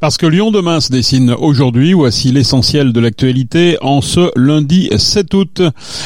[0.00, 5.34] Parce que Lyon demain se dessine aujourd'hui, voici l'essentiel de l'actualité en ce lundi 7
[5.34, 5.62] août.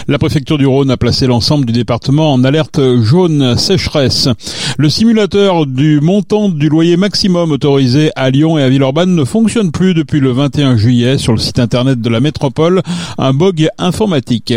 [0.09, 4.31] La préfecture du Rhône a placé l'ensemble du département en alerte jaune sécheresse.
[4.79, 9.71] Le simulateur du montant du loyer maximum autorisé à Lyon et à Villeurbanne ne fonctionne
[9.71, 12.81] plus depuis le 21 juillet sur le site internet de la métropole,
[13.19, 14.55] un bug informatique.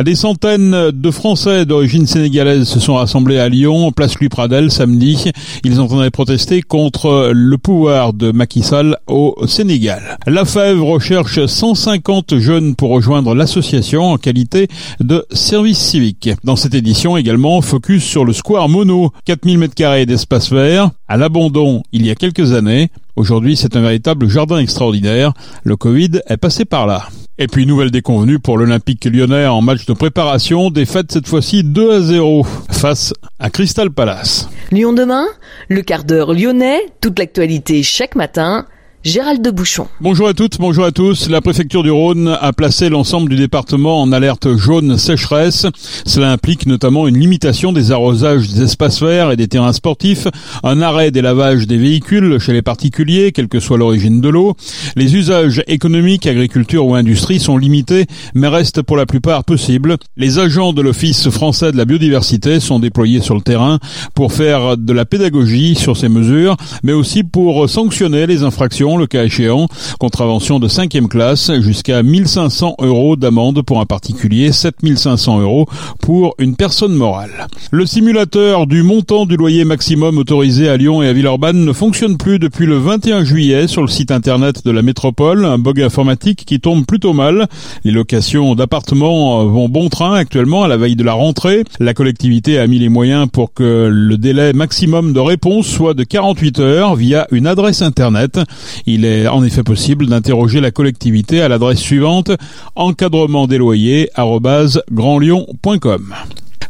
[0.00, 5.32] Des centaines de Français d'origine sénégalaise se sont rassemblés à Lyon, place Louis Pradel samedi.
[5.64, 8.75] Ils entendaient protester contre le pouvoir de Macky Sall
[9.06, 10.18] au Sénégal.
[10.26, 14.68] La Fève recherche 150 jeunes pour rejoindre l'association en qualité
[15.00, 16.30] de service civique.
[16.44, 21.82] Dans cette édition également, focus sur le Square Mono, 4000 m2 d'espace vert, à l'abandon
[21.92, 22.90] il y a quelques années.
[23.16, 25.32] Aujourd'hui, c'est un véritable jardin extraordinaire.
[25.64, 27.08] Le Covid est passé par là.
[27.38, 31.92] Et puis nouvelle déconvenue pour l'Olympique lyonnais en match de préparation, défaite cette fois-ci 2
[31.92, 34.48] à 0 face à Crystal Palace.
[34.72, 35.26] Lyon demain,
[35.68, 38.66] le quart d'heure lyonnais, toute l'actualité chaque matin
[39.06, 39.86] Gérald de Bouchon.
[40.00, 41.30] Bonjour à toutes, bonjour à tous.
[41.30, 45.64] La préfecture du Rhône a placé l'ensemble du département en alerte jaune sécheresse.
[46.04, 50.26] Cela implique notamment une limitation des arrosages des espaces verts et des terrains sportifs,
[50.64, 54.56] un arrêt des lavages des véhicules chez les particuliers, quelle que soit l'origine de l'eau.
[54.96, 59.98] Les usages économiques, agriculture ou industrie sont limités, mais restent pour la plupart possibles.
[60.16, 63.78] Les agents de l'Office français de la biodiversité sont déployés sur le terrain
[64.16, 69.06] pour faire de la pédagogie sur ces mesures, mais aussi pour sanctionner les infractions le
[69.06, 75.66] cas échéant, contravention de cinquième classe, jusqu'à 1500 euros d'amende pour un particulier, 7500 euros
[76.00, 77.46] pour une personne morale.
[77.70, 82.16] Le simulateur du montant du loyer maximum autorisé à Lyon et à Villeurbanne ne fonctionne
[82.16, 86.44] plus depuis le 21 juillet sur le site internet de la métropole, un bug informatique
[86.44, 87.46] qui tombe plutôt mal.
[87.84, 91.64] Les locations d'appartements vont bon train actuellement à la veille de la rentrée.
[91.80, 96.04] La collectivité a mis les moyens pour que le délai maximum de réponse soit de
[96.04, 98.38] 48 heures via une adresse internet.
[98.86, 102.30] Il est en effet possible d'interroger la collectivité à l'adresse suivante
[102.76, 104.08] encadrement des loyers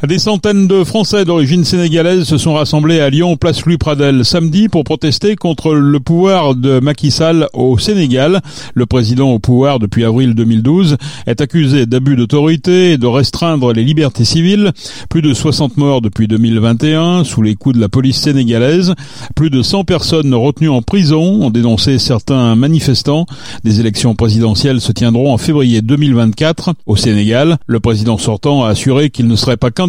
[0.05, 4.69] des centaines de Français d'origine sénégalaise se sont rassemblés à Lyon, place Louis Pradel, samedi
[4.69, 8.43] pour protester contre le pouvoir de Macky Sall au Sénégal.
[8.75, 13.85] Le président au pouvoir depuis avril 2012 est accusé d'abus d'autorité et de restreindre les
[13.85, 14.73] libertés civiles.
[15.09, 18.95] Plus de 60 morts depuis 2021 sous les coups de la police sénégalaise.
[19.35, 23.25] Plus de 100 personnes retenues en prison ont dénoncé certains manifestants.
[23.65, 27.57] Des élections présidentielles se tiendront en février 2024 au Sénégal.
[27.67, 29.86] Le président sortant a assuré qu'il ne serait pas qu'un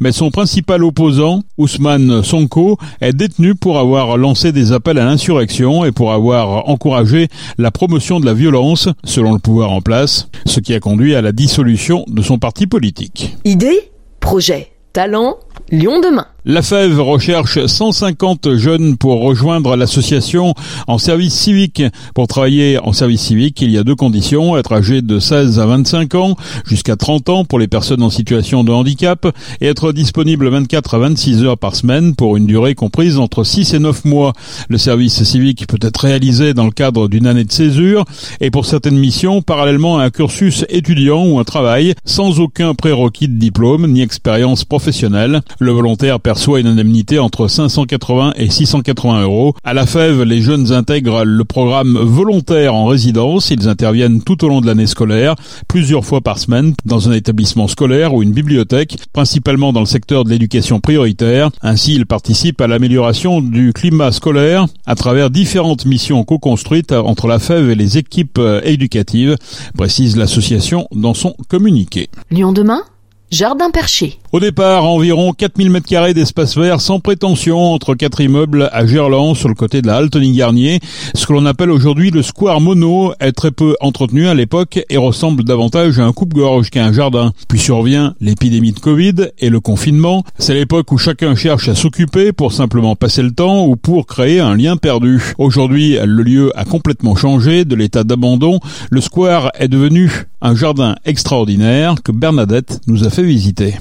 [0.00, 5.84] mais son principal opposant, Ousmane Sonko, est détenu pour avoir lancé des appels à l'insurrection
[5.84, 7.28] et pour avoir encouragé
[7.58, 11.22] la promotion de la violence, selon le pouvoir en place, ce qui a conduit à
[11.22, 13.36] la dissolution de son parti politique.
[13.44, 15.36] Idée Projet Talent
[15.70, 16.26] Lyon demain.
[16.48, 20.54] La Fève recherche 150 jeunes pour rejoindre l'association
[20.86, 21.82] en service civique.
[22.14, 25.66] Pour travailler en service civique, il y a deux conditions, être âgé de 16 à
[25.66, 29.26] 25 ans, jusqu'à 30 ans pour les personnes en situation de handicap,
[29.60, 33.74] et être disponible 24 à 26 heures par semaine pour une durée comprise entre 6
[33.74, 34.32] et 9 mois.
[34.68, 38.04] Le service civique peut être réalisé dans le cadre d'une année de césure,
[38.40, 43.26] et pour certaines missions, parallèlement à un cursus étudiant ou un travail, sans aucun prérequis
[43.26, 45.40] de diplôme ni expérience professionnelle.
[45.58, 49.54] Le volontaire perçoit une indemnité entre 580 et 680 euros.
[49.64, 53.48] À la Fève, les jeunes intègrent le programme volontaire en résidence.
[53.48, 55.34] Ils interviennent tout au long de l'année scolaire,
[55.66, 60.24] plusieurs fois par semaine, dans un établissement scolaire ou une bibliothèque, principalement dans le secteur
[60.24, 61.48] de l'éducation prioritaire.
[61.62, 67.38] Ainsi, ils participent à l'amélioration du climat scolaire à travers différentes missions co-construites entre la
[67.38, 69.36] Fève et les équipes éducatives,
[69.74, 72.10] précise l'association dans son communiqué.
[72.30, 72.82] Lyon demain
[73.30, 74.18] Jardin perché.
[74.36, 79.48] Au départ, environ 4000 m2 d'espace vert sans prétention entre quatre immeubles à Gerland sur
[79.48, 80.80] le côté de la halte Garnier.
[81.14, 84.98] Ce que l'on appelle aujourd'hui le square mono est très peu entretenu à l'époque et
[84.98, 87.32] ressemble davantage à un coupe-gorge qu'à un jardin.
[87.48, 90.22] Puis survient l'épidémie de Covid et le confinement.
[90.38, 94.40] C'est l'époque où chacun cherche à s'occuper pour simplement passer le temps ou pour créer
[94.40, 95.32] un lien perdu.
[95.38, 98.60] Aujourd'hui, le lieu a complètement changé de l'état d'abandon.
[98.90, 103.76] Le square est devenu un jardin extraordinaire que Bernadette nous a fait visiter.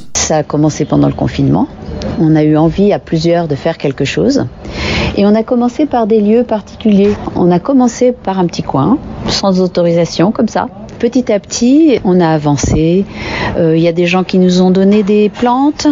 [0.45, 1.67] Commencé pendant le confinement.
[2.19, 4.45] On a eu envie à plusieurs de faire quelque chose.
[5.17, 7.13] Et on a commencé par des lieux particuliers.
[7.35, 8.97] On a commencé par un petit coin,
[9.27, 10.67] sans autorisation, comme ça.
[10.99, 13.05] Petit à petit, on a avancé.
[13.55, 15.87] Il euh, y a des gens qui nous ont donné des plantes.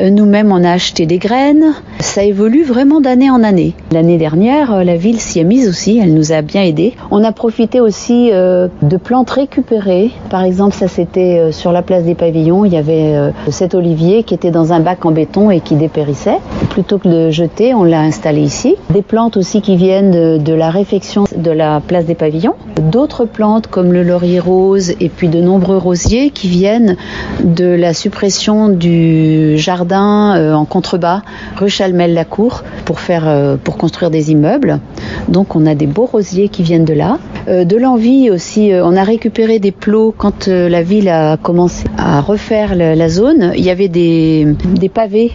[0.00, 1.74] Euh, nous-mêmes, on a acheté des graines.
[2.14, 3.74] Ça évolue vraiment d'année en année.
[3.90, 5.98] L'année dernière, euh, la ville s'y est mise aussi.
[6.00, 6.94] Elle nous a bien aidés.
[7.10, 10.12] On a profité aussi de plantes récupérées.
[10.30, 12.64] Par exemple, ça c'était sur la place des pavillons.
[12.64, 16.38] Il y avait cet olivier qui était dans un bac en béton et qui dépérissait.
[16.70, 18.76] Plutôt que de jeter, on l'a installé ici.
[18.90, 22.54] Des plantes aussi qui viennent de, de la réfection de la place des pavillons.
[22.80, 26.96] D'autres plantes comme le laurier rose et puis de nombreux rosiers qui viennent
[27.42, 31.22] de la suppression du jardin euh, en contrebas
[31.56, 31.70] rue
[32.04, 34.80] Chalmel-la-Cour pour faire euh, pour construire des immeubles.
[35.28, 37.18] Donc on a des beaux rosiers qui viennent de là.
[37.48, 41.84] Euh, de l'envie aussi, euh, on a récupéré des plots quand la ville a commencé
[41.96, 43.52] à refaire la, la zone.
[43.56, 44.54] Il y avait des,
[44.92, 45.32] pavés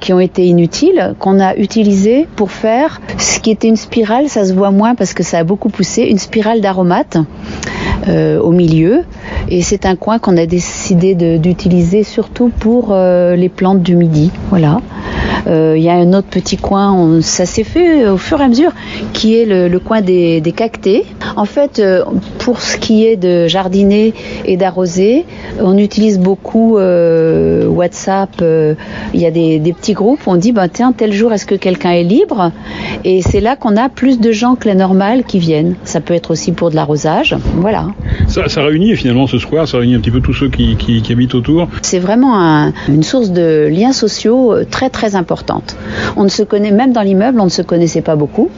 [0.00, 4.44] qui ont été inutiles qu'on a utilisés pour faire ce qui était une spirale, ça
[4.44, 7.18] se voit moins parce que ça a beaucoup poussé, une spirale d'aromates
[8.08, 9.02] au milieu.
[9.48, 14.30] Et c'est un coin qu'on a décidé d'utiliser surtout pour les plantes du midi.
[14.50, 14.80] Voilà.
[15.46, 18.48] Euh, Il y a un autre petit coin, ça s'est fait au fur et à
[18.48, 18.72] mesure,
[19.12, 21.04] qui est le, le coin des, des cactés.
[21.36, 22.04] En fait, euh,
[22.44, 24.12] pour ce qui est de jardiner
[24.44, 25.24] et d'arroser,
[25.60, 28.28] on utilise beaucoup euh, WhatsApp.
[28.42, 28.74] euh,
[29.14, 31.46] Il y a des, des petits groupes où on dit, ben, tiens, tel jour, est-ce
[31.46, 32.52] que quelqu'un est libre?
[33.04, 35.74] Et c'est là qu'on a plus de gens que la normale qui viennent.
[35.84, 37.34] Ça peut être aussi pour de l'arrosage.
[37.56, 37.86] Voilà.
[38.28, 41.00] Ça, ça réunit finalement ce square, ça réunit un petit peu tous ceux qui, qui,
[41.00, 41.68] qui habitent autour.
[41.80, 45.76] C'est vraiment un- une source de liens sociaux euh, très très importante.
[46.16, 48.50] On ne se connaît, même dans l'immeuble, on ne se connaissait pas beaucoup.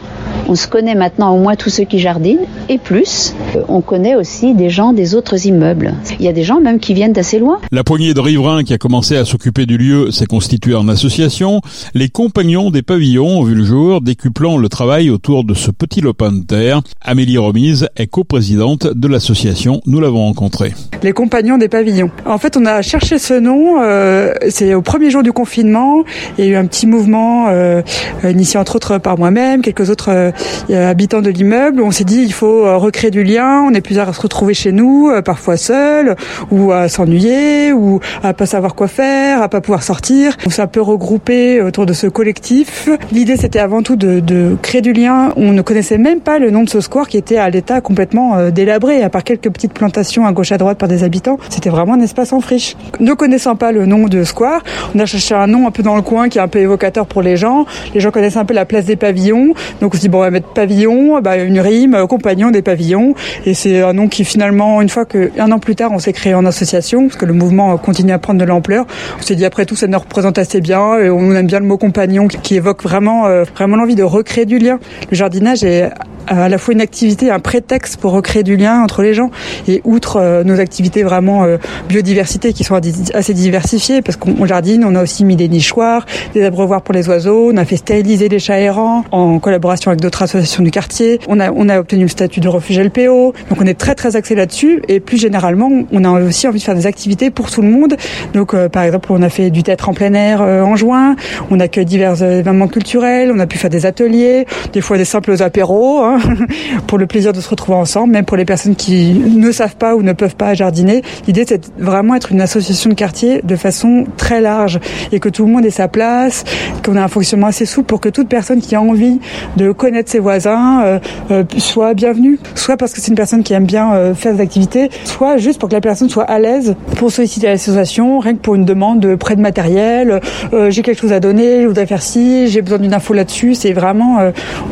[0.48, 3.34] On se connaît maintenant au moins tous ceux qui jardinent et plus.
[3.56, 5.94] Euh, On connaît aussi des gens des autres immeubles.
[6.20, 7.58] Il y a des gens même qui viennent d'assez loin.
[7.72, 11.60] La poignée de riverains qui a commencé à s'occuper du lieu s'est constituée en association.
[11.94, 16.00] Les compagnons des pavillons ont vu le jour, décuplant le travail autour de ce petit
[16.00, 16.80] lopin de terre.
[17.02, 19.80] Amélie Remise est coprésidente de l'association.
[19.86, 20.74] Nous l'avons rencontrée.
[21.02, 22.10] les compagnons des pavillons.
[22.24, 23.82] En fait, on a cherché ce nom.
[23.82, 26.04] euh, c'est au premier jour du confinement.
[26.38, 27.82] Il y a eu un petit mouvement euh,
[28.24, 30.30] initié entre autres par moi-même, quelques autres euh,
[30.74, 31.82] habitants de l'immeuble.
[31.82, 33.62] On s'est dit il faut euh, recréer du lien.
[33.62, 36.16] On est plusieurs à se retrouver chez nous, euh, parfois seuls,
[36.50, 40.36] ou à s'ennuyer, ou à pas savoir quoi faire, à pas pouvoir sortir.
[40.46, 42.88] On s'est un peu regroupé autour de ce collectif.
[43.12, 45.32] L'idée, c'était avant tout de, créer du lien.
[45.36, 48.36] On ne connaissait même pas le nom de ce square qui était à l'état complètement
[48.36, 51.38] euh, délabré, à part quelques petites plantations à gauche à droite par des habitants.
[51.48, 52.76] C'était vraiment un espace en friche.
[53.00, 54.62] Ne connaissant pas le nom de square,
[54.94, 57.06] on a cherché un nom un peu dans le coin qui est un peu évocateur
[57.06, 57.66] pour les gens.
[57.94, 59.54] Les gens connaissent un peu la place des pavillons.
[59.80, 63.14] Donc on se dit, bon, on mettre pavillon, bah, une rime, euh, compagnon des pavillons.
[63.44, 66.12] Et c'est un nom qui finalement, une fois que, un an plus tard, on s'est
[66.12, 68.86] créé en association, parce que le mouvement euh, continue à prendre de l'ampleur.
[69.18, 70.98] On s'est dit, après tout, ça nous représente assez bien.
[70.98, 74.02] Et on aime bien le mot compagnon qui, qui évoque vraiment, euh, vraiment l'envie de
[74.02, 74.78] recréer du lien.
[75.10, 75.90] Le jardinage est
[76.26, 79.30] à la fois une activité, un prétexte pour recréer du lien entre les gens.
[79.68, 81.56] Et outre euh, nos activités vraiment euh,
[81.88, 82.78] biodiversité qui sont
[83.14, 86.94] assez diversifiées, parce qu'on on jardine, on a aussi mis des nichoirs, des abreuvoirs pour
[86.94, 90.70] les oiseaux, on a fait stériliser les chats errants en collaboration avec d'autres associations du
[90.70, 91.20] quartier.
[91.28, 93.32] On a, on a obtenu le statut de refuge LPO.
[93.48, 94.82] Donc on est très très axé là-dessus.
[94.88, 97.96] Et plus généralement, on a aussi envie de faire des activités pour tout le monde.
[98.34, 101.16] Donc euh, par exemple, on a fait du théâtre en plein air euh, en juin.
[101.50, 103.32] On accueille divers euh, événements culturels.
[103.34, 106.15] On a pu faire des ateliers, des fois des simples apéros, hein,
[106.86, 109.94] pour le plaisir de se retrouver ensemble, même pour les personnes qui ne savent pas
[109.96, 111.02] ou ne peuvent pas jardiner.
[111.26, 114.80] L'idée, c'est vraiment être une association de quartier de façon très large
[115.12, 116.44] et que tout le monde ait sa place,
[116.84, 119.20] qu'on ait un fonctionnement assez souple pour que toute personne qui a envie
[119.56, 120.98] de connaître ses voisins euh,
[121.30, 124.40] euh, soit bienvenue, soit parce que c'est une personne qui aime bien euh, faire des
[124.40, 128.40] activités, soit juste pour que la personne soit à l'aise pour solliciter l'association, rien que
[128.40, 130.20] pour une demande de prêt de matériel,
[130.52, 133.54] euh, j'ai quelque chose à donner, je voudrais faire ci, j'ai besoin d'une info là-dessus.
[133.54, 134.18] C'est vraiment,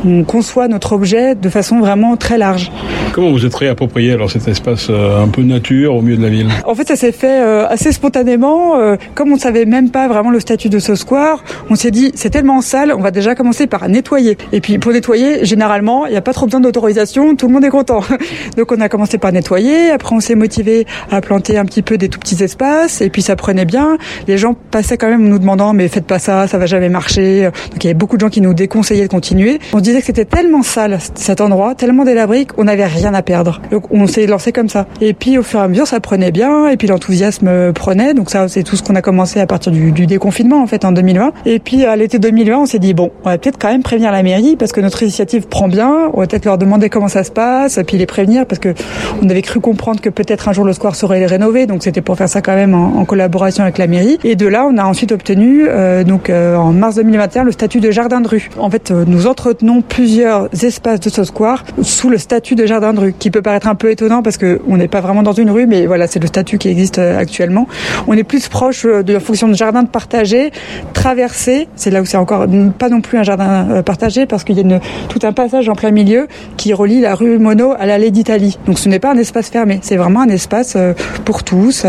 [0.07, 2.71] on conçoit notre objet de façon vraiment très large.
[3.12, 6.31] Comment vous êtes réapproprié alors cet espace euh, un peu nature au milieu de la
[6.31, 6.49] ville?
[6.67, 8.76] En fait, ça s'est fait euh, assez spontanément.
[8.81, 12.11] euh, comme on savait même pas vraiment le statut de ce square, on s'est dit
[12.17, 14.37] c'est tellement sale, on va déjà commencer par nettoyer.
[14.53, 17.64] Et puis pour nettoyer, généralement, il n'y a pas trop besoin d'autorisation, tout le monde
[17.64, 18.00] est content.
[18.57, 19.91] Donc on a commencé par nettoyer.
[19.91, 23.00] Après, on s'est motivé à planter un petit peu des tout petits espaces.
[23.00, 23.97] Et puis ça prenait bien.
[24.26, 27.45] Les gens passaient quand même nous demandant mais faites pas ça, ça va jamais marcher.
[27.71, 29.61] Donc il y avait beaucoup de gens qui nous déconseillaient de continuer.
[29.73, 33.23] On se disait que c'était tellement sale cet endroit, tellement délabré qu'on n'avait rien à
[33.23, 33.61] perdre.
[33.71, 34.87] Donc on s'est lancé comme ça.
[35.00, 36.69] Et puis au fur et à mesure, ça prenait bien.
[36.69, 38.14] Et puis l'enthousiasme euh, prenait.
[38.14, 40.85] Donc ça, c'est tout ce qu'on a commencé à partir du, du déconfinement en fait
[40.85, 41.33] en 2020.
[41.47, 44.12] Et puis à l'été 2020, on s'est dit bon, on va peut-être quand même prévenir
[44.12, 46.11] la mairie parce que notre initiative prend bien.
[46.12, 48.75] On va peut-être leur demander comment ça se passe, et puis les prévenir parce que
[49.23, 51.66] on avait cru comprendre que peut-être un jour le square serait rénové.
[51.66, 54.19] Donc c'était pour faire ça quand même en, en collaboration avec la mairie.
[54.25, 57.81] Et de là, on a ensuite obtenu euh, donc euh, en mars 2021 le statut
[57.81, 58.50] de jardin de rue.
[58.59, 62.92] En fait, euh, nous entretenons plusieurs espaces de ce square sous le statut de jardin
[62.92, 65.33] de rue, qui peut paraître un peu étonnant parce que on n'est pas vraiment dans
[65.33, 67.66] une rue, mais voilà, c'est le statut qui existe actuellement.
[68.06, 70.50] On est plus proche de la fonction de jardin de partagé,
[70.92, 71.68] traversé.
[71.76, 72.47] C'est là où c'est encore
[72.78, 75.75] pas non plus un jardin partagé parce qu'il y a une, tout un passage en
[75.75, 78.59] plein milieu qui relie la rue Monod à l'allée d'Italie.
[78.66, 80.76] Donc ce n'est pas un espace fermé, c'est vraiment un espace
[81.25, 81.85] pour tous,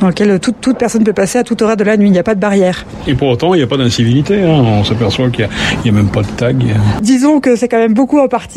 [0.00, 2.08] dans lequel toute, toute personne peut passer à toute heure de la nuit.
[2.08, 2.86] Il n'y a pas de barrière.
[3.06, 4.42] Et pour autant, il n'y a pas d'incivilité.
[4.42, 4.62] Hein.
[4.64, 5.48] On s'aperçoit qu'il
[5.84, 6.64] n'y a, même pas de tag.
[7.00, 8.55] Disons que c'est quand même beaucoup en partie,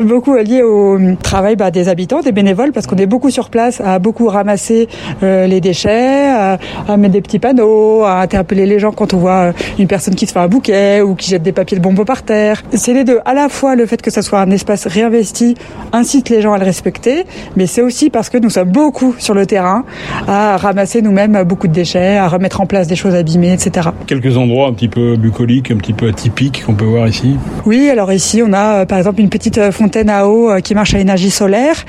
[0.00, 3.80] beaucoup lié au travail bah, des habitants, des bénévoles, parce qu'on est beaucoup sur place
[3.80, 4.88] à beaucoup ramasser
[5.22, 9.18] euh, les déchets, à, à, mettre des petits panneaux, à interpeller les gens quand on
[9.18, 12.04] voit une personne qui se fait un bouquet ou qui jette des papiers de bonbons
[12.04, 12.62] par terre.
[12.72, 13.20] C'est les deux.
[13.24, 15.54] À la fois le fait que ça soit un espace réinvesti
[15.92, 17.24] incite les gens à le respecter,
[17.56, 19.84] mais c'est aussi parce que nous sommes beaucoup sur le terrain
[20.26, 23.88] à ramasser nous-mêmes beaucoup de déchets, à remettre en place des choses abîmées, etc.
[24.06, 27.36] Quelques endroits un petit peu bucoliques, un petit peu atypiques qu'on peut voir ici?
[27.66, 30.60] Oui, alors ici on a euh, par exemple une petite euh, fontaine à eau euh,
[30.60, 31.84] qui marche à énergie solaire.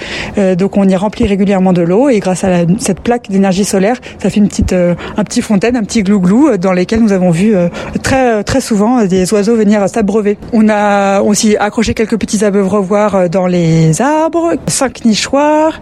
[0.57, 4.29] donc on y remplit régulièrement de l'eau et grâce à cette plaque d'énergie solaire, ça
[4.29, 7.53] fait une petite, un petit fontaine, un petit glou-glou dans lesquels nous avons vu
[8.03, 10.37] très, très souvent des oiseaux venir s'abreuver.
[10.53, 15.79] On a aussi accroché quelques petits abreuvoirs dans les arbres, cinq nichoirs.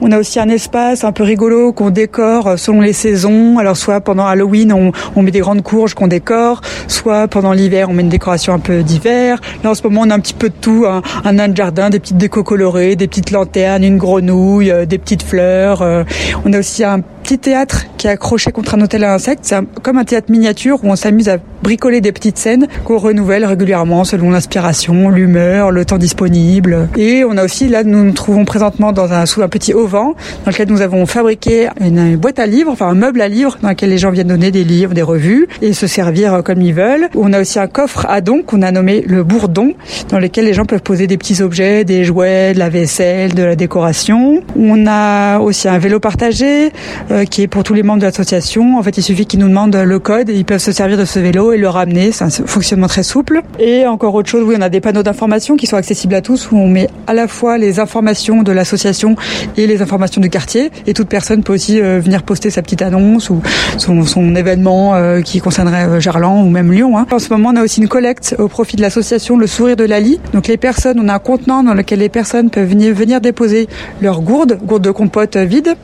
[0.00, 3.58] On a aussi un espace un peu rigolo qu'on décore selon les saisons.
[3.58, 4.72] Alors soit pendant Halloween,
[5.16, 8.58] on, met des grandes courges qu'on décore, soit pendant l'hiver, on met une décoration un
[8.58, 9.40] peu d'hiver.
[9.62, 11.56] Là, en ce moment, on a un petit peu de tout, un, un nain de
[11.56, 15.82] jardin, des petites décos colorées, des petites lanternes, une grenouille, euh, des petites fleurs.
[15.82, 16.04] Euh.
[16.44, 19.44] On a aussi un petit théâtre qui est accroché contre un hôtel à insectes.
[19.44, 23.44] C'est comme un théâtre miniature où on s'amuse à bricoler des petites scènes qu'on renouvelle
[23.44, 26.88] régulièrement selon l'inspiration, l'humeur, le temps disponible.
[26.96, 29.92] Et on a aussi, là, nous nous trouvons présentement dans un, sous un petit auvent
[29.92, 30.14] dans
[30.46, 33.90] lequel nous avons fabriqué une, boîte à livres, enfin un meuble à livres dans lequel
[33.90, 37.08] les gens viennent donner des livres, des revues et se servir comme ils veulent.
[37.14, 39.74] On a aussi un coffre à dons qu'on a nommé le bourdon
[40.08, 43.44] dans lequel les gens peuvent poser des petits objets, des jouets, de la vaisselle, de
[43.44, 44.42] la décoration.
[44.56, 46.72] On a aussi un vélo partagé
[47.10, 48.78] euh, qui est pour tous les membres de l'association.
[48.78, 51.04] En fait, il suffit qu'ils nous demandent le code et ils peuvent se servir de
[51.04, 52.12] ce vélo et le ramener.
[52.12, 53.42] C'est un fonctionnement très souple.
[53.58, 56.50] Et encore autre chose, oui, on a des panneaux d'information qui sont accessibles à tous
[56.50, 59.16] où on met à la fois les informations de l'association
[59.56, 60.70] et les informations du quartier.
[60.86, 63.42] Et toute personne peut aussi euh, venir poster sa petite annonce ou
[63.78, 66.96] son, son événement euh, qui concernerait euh, Gerland ou même Lyon.
[66.98, 67.06] Hein.
[67.10, 69.84] En ce moment, on a aussi une collecte au profit de l'association Le Sourire de
[69.84, 70.20] Lali.
[70.32, 73.68] Donc les personnes, on a un contenant dans lequel les personnes peuvent venir, venir déposer
[74.00, 75.74] leurs gourdes, gourdes de compote vides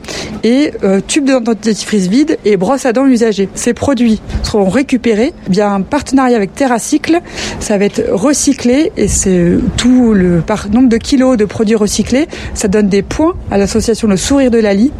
[0.43, 3.49] et euh, tubes dentifrice vides et brosses à dents usagées.
[3.55, 7.21] Ces produits seront récupérés via un partenariat avec TerraCycle.
[7.59, 12.27] Ça va être recyclé et c'est tout le par nombre de kilos de produits recyclés.
[12.53, 14.91] Ça donne des points à l'association Le Sourire de Lali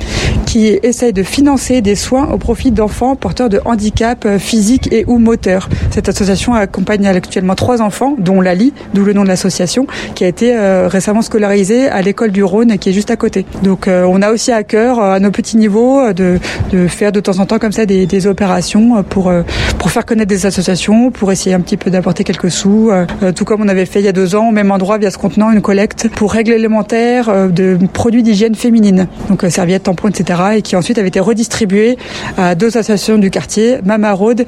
[0.48, 5.04] qui essaye de financer des soins au profit d'enfants porteurs de handicap euh, physique et
[5.06, 5.68] ou moteur.
[5.92, 10.28] Cette association accompagne actuellement trois enfants, dont Lali, d'où le nom de l'association, qui a
[10.28, 13.46] été euh, récemment scolarisée à l'école du Rhône qui est juste à côté.
[13.62, 17.40] Donc euh, on a aussi à cœur, à nos petits niveaux, de, faire de temps
[17.40, 19.32] en temps comme ça des, opérations pour,
[19.78, 22.92] pour faire connaître des associations, pour essayer un petit peu d'apporter quelques sous,
[23.36, 25.18] tout comme on avait fait il y a deux ans au même endroit via ce
[25.18, 30.42] contenant une collecte pour règles élémentaires de produits d'hygiène féminine, donc serviettes, tampons, etc.
[30.58, 31.98] et qui ensuite avait été redistribué
[32.38, 34.46] à deux associations du quartier, Mama Road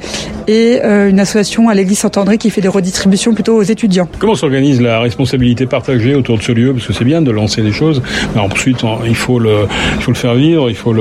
[0.47, 4.07] et euh, une association à l'église Saint-André qui fait des redistributions plutôt aux étudiants.
[4.19, 6.73] Comment s'organise la responsabilité partagée autour de ce lieu?
[6.73, 8.01] Parce que c'est bien de lancer des choses,
[8.33, 10.93] mais ensuite il faut le, il faut le faire vivre, il faut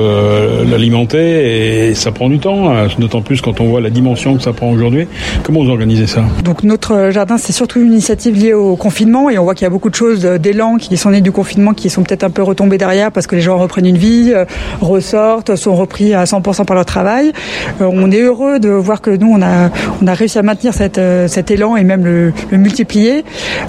[0.69, 4.43] l'alimenter et ça prend du temps, hein, d'autant plus quand on voit la dimension que
[4.43, 5.07] ça prend aujourd'hui.
[5.43, 9.37] Comment vous organisez ça Donc notre jardin c'est surtout une initiative liée au confinement et
[9.37, 11.89] on voit qu'il y a beaucoup de choses d'élan qui sont nées du confinement qui
[11.89, 14.45] sont peut-être un peu retombées derrière parce que les gens reprennent une vie, euh,
[14.81, 17.31] ressortent, sont repris à 100% par leur travail.
[17.81, 19.69] Euh, on est heureux de voir que nous, on a,
[20.01, 23.23] on a réussi à maintenir cette, euh, cet élan et même le, multiplier.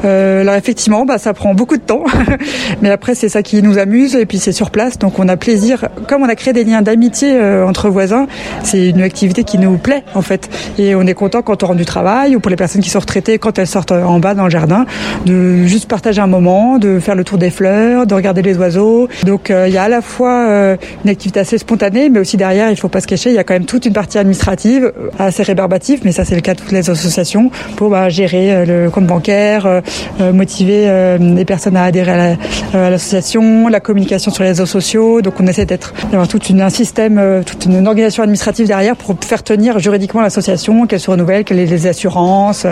[0.04, 2.04] Euh, alors effectivement, bah, ça prend beaucoup de temps,
[2.82, 5.36] mais après c'est ça qui nous amuse et puis c'est sur place, donc on a
[5.36, 5.88] plaisir.
[6.08, 8.26] Comme on a créé des liens d'amitié euh, entre voisins,
[8.62, 10.48] c'est une activité qui nous plaît en fait,
[10.78, 13.00] et on est content quand on rentre du travail ou pour les personnes qui sont
[13.00, 14.86] retraitées quand elles sortent en bas dans le jardin,
[15.26, 19.08] de juste partager un moment, de faire le tour des fleurs, de regarder les oiseaux.
[19.24, 22.76] Donc il y a à la fois une activité assez spontanée, mais aussi derrière, il
[22.76, 25.42] faut pas se cacher, il y a quand même toute une partie administrative euh, assez
[25.42, 28.90] rébarbative, mais ça c'est le cas de toutes les associations pour bah, gérer euh, le
[28.90, 30.86] compte bancaire, euh, motiver
[31.18, 32.36] les personnes à adhérer
[32.72, 35.22] à l'association, la, communication sur les réseaux sociaux.
[35.22, 39.16] Donc on essaie d'être d'avoir toute une un système, toute une organisation administrative derrière pour
[39.20, 42.66] faire tenir juridiquement l'association, qu'elle se renouvelle, qu'elle ait les assurances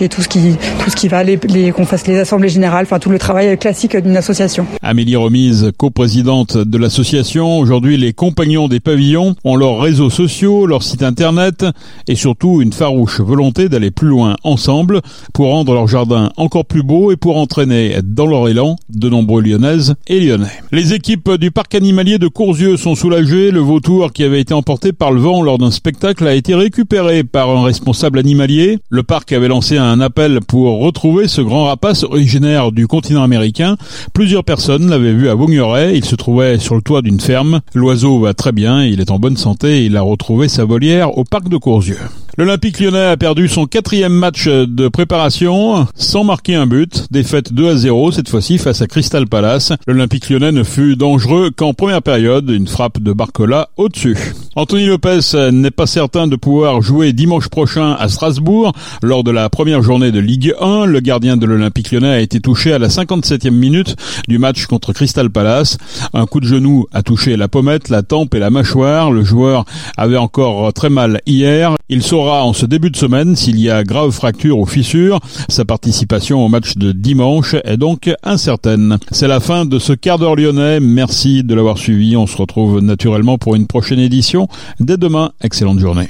[0.00, 2.84] et tout ce qui, tout ce qui va, les, les qu'on fasse les assemblées générales,
[2.84, 4.66] enfin tout le travail classique d'une association.
[4.82, 10.82] Amélie Remise, coprésidente de l'association, aujourd'hui les compagnons des pavillons ont leurs réseaux sociaux, leur
[10.82, 11.64] site internet
[12.08, 15.00] et surtout une farouche volonté d'aller plus loin ensemble
[15.32, 19.42] pour rendre leur jardin encore plus beau et pour entraîner dans leur élan de nombreux
[19.42, 20.60] Lyonnaises et Lyonnais.
[20.72, 23.33] Les équipes du parc animalier de Courzieux sont soulagées.
[23.36, 27.24] Le vautour qui avait été emporté par le vent lors d'un spectacle a été récupéré
[27.24, 28.78] par un responsable animalier.
[28.90, 33.76] Le parc avait lancé un appel pour retrouver ce grand rapace originaire du continent américain.
[34.12, 35.96] Plusieurs personnes l'avaient vu à Vaugneray.
[35.96, 37.60] Il se trouvait sur le toit d'une ferme.
[37.74, 41.24] L'oiseau va très bien, il est en bonne santé il a retrouvé sa volière au
[41.24, 41.98] parc de Courzieux.
[42.36, 47.06] L'Olympique lyonnais a perdu son quatrième match de préparation sans marquer un but.
[47.12, 49.72] Défaite 2 à 0 cette fois-ci face à Crystal Palace.
[49.86, 52.50] L'Olympique lyonnais ne fut dangereux qu'en première période.
[52.50, 54.16] Une frappe de Barcola au-dessus.
[54.56, 59.48] Anthony Lopez n'est pas certain de pouvoir jouer dimanche prochain à Strasbourg lors de la
[59.48, 60.86] première journée de Ligue 1.
[60.86, 63.94] Le gardien de l'Olympique lyonnais a été touché à la 57e minute
[64.26, 65.78] du match contre Crystal Palace.
[66.12, 69.12] Un coup de genou a touché la pommette, la tempe et la mâchoire.
[69.12, 69.64] Le joueur
[69.96, 71.76] avait encore très mal hier.
[71.88, 75.20] Il en ce début de semaine s'il y a grave fracture ou fissure.
[75.48, 78.98] Sa participation au match de dimanche est donc incertaine.
[79.10, 80.80] C'est la fin de ce quart d'heure lyonnais.
[80.80, 82.16] Merci de l'avoir suivi.
[82.16, 84.48] On se retrouve naturellement pour une prochaine édition.
[84.80, 86.08] Dès demain, excellente journée.